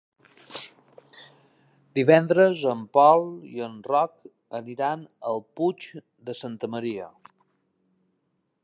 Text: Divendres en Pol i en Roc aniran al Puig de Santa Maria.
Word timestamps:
Divendres 1.99 2.63
en 2.71 2.81
Pol 2.99 3.27
i 3.59 3.63
en 3.67 3.77
Roc 3.91 4.59
aniran 4.61 5.05
al 5.35 5.45
Puig 5.61 5.89
de 6.31 6.39
Santa 6.43 6.73
Maria. 6.79 7.13